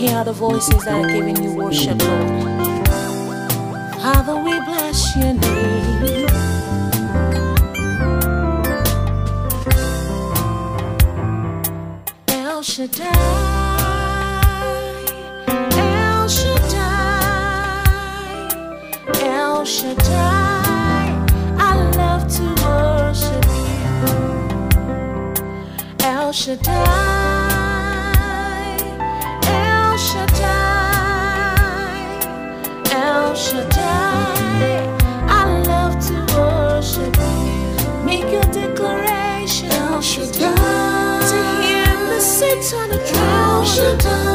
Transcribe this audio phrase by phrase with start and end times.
[0.00, 2.28] hear the voices that are giving you worship, Lord.
[4.00, 6.26] Father, we bless your name.
[12.28, 13.10] El Shaddai,
[15.48, 17.68] El Shaddai,
[19.20, 21.06] El Shaddai.
[21.58, 23.84] I love to worship you,
[26.06, 27.09] El Shaddai.
[43.72, 44.29] 是的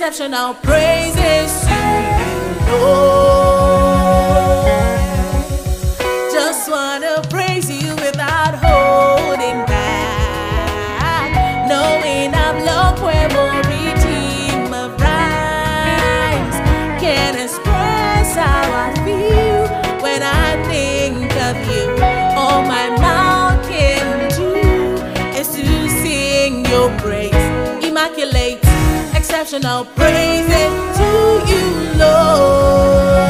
[0.00, 1.74] exceptional praises to
[2.20, 2.36] you,
[2.70, 3.02] Lord.
[6.30, 11.30] Just wanna praise you without holding back.
[11.68, 14.96] Knowing I'm love where more redeem of.
[17.00, 19.66] Can't express how I feel
[20.00, 21.86] when I think of you.
[22.36, 24.54] All my mouth can do
[25.36, 27.27] is to sing your praise.
[29.40, 31.10] Exceptional praises to
[31.50, 33.20] you, Lord.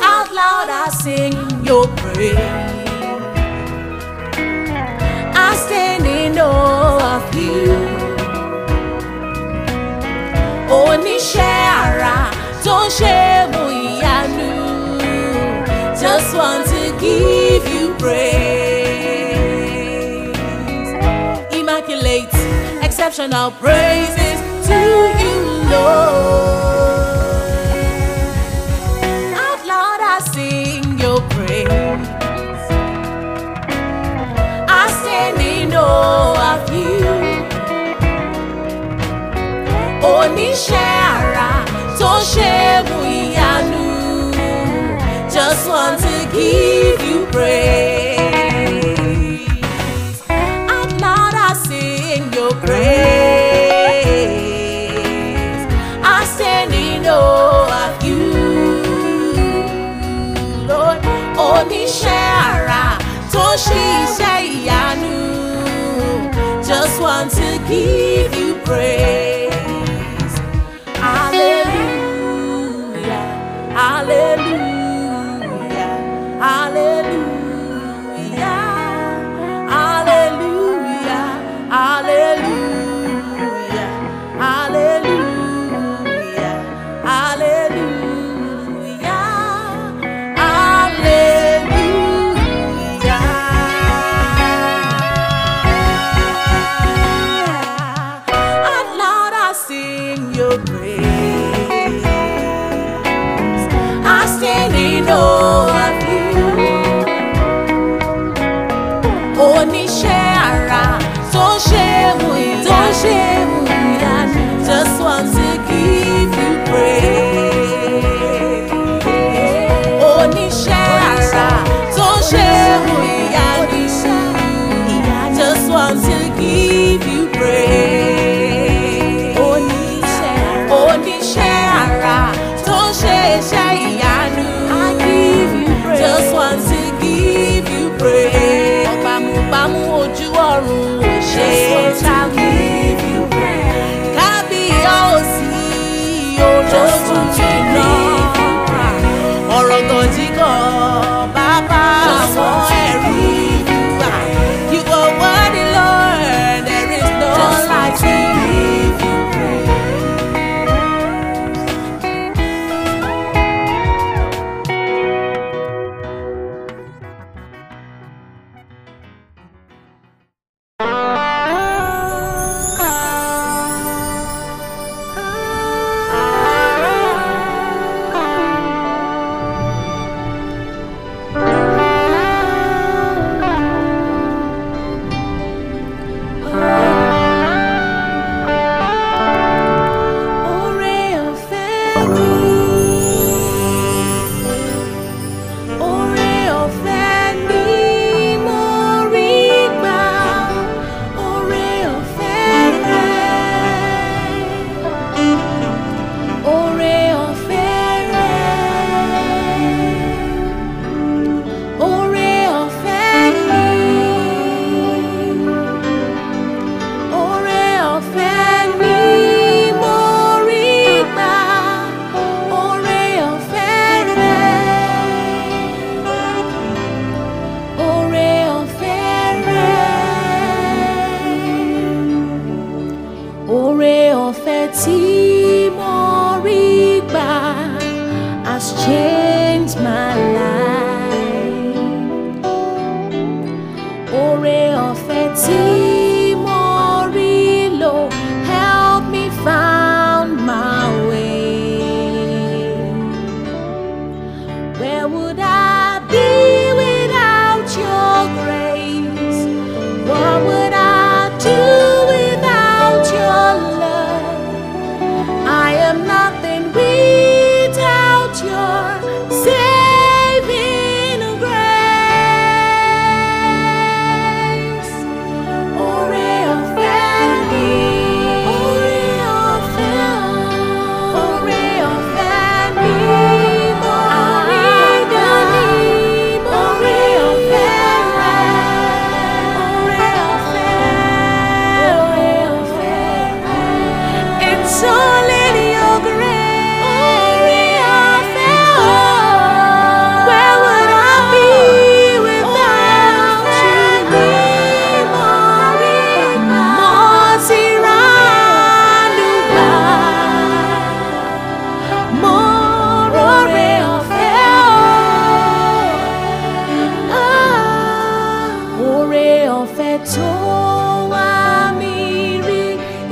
[0.00, 1.34] Out loud I sing
[1.64, 2.38] your praise.
[5.46, 7.66] I stand in awe of you.
[10.70, 12.18] Oníṣẹ́ ara
[12.64, 13.18] tó ṣe
[13.52, 14.50] mú ìyanu.
[16.00, 18.43] Just want to give you praise.
[22.96, 24.78] Exceptional praises to
[25.20, 27.34] you, Lord.
[29.44, 32.06] Out loud I sing your praise.
[34.70, 37.02] I stand in awe of you.
[40.14, 41.50] Oníṣẹ́ ara
[41.98, 42.12] tó
[42.88, 43.84] mú ìyanu.
[45.34, 47.83] Just want to give you praise.
[52.64, 55.62] Praise.
[56.16, 58.22] I stand in awe of you,
[60.70, 60.98] Lord.
[61.50, 62.84] Oníṣẹ́ ara
[63.32, 65.14] tó ṣiṣẹ́ ìyanu.
[66.68, 69.23] Just want to give you praise.
[100.32, 102.04] your grace.
[104.06, 105.83] I stand in awe.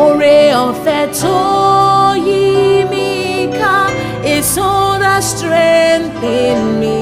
[0.00, 1.38] Ore ọ̀fẹ́ tó
[2.26, 2.42] yí
[2.92, 3.08] mi
[4.66, 7.00] all that strengthened me.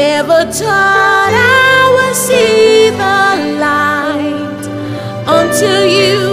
[0.00, 1.34] Never thought
[1.68, 3.20] I would see the
[3.64, 4.62] light
[5.38, 6.29] until you.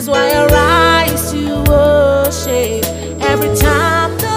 [0.00, 2.84] is why I rise to worship
[3.20, 4.29] every time.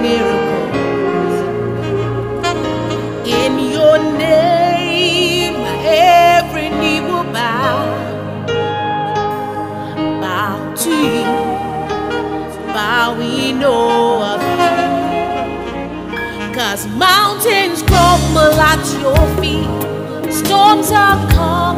[0.00, 1.36] miracles.
[3.26, 7.76] In your name, every knee will bow.
[10.20, 11.24] Bow to you,
[12.74, 13.02] bow.
[16.54, 21.71] Cause mountains crumble at your feet, storms are calm.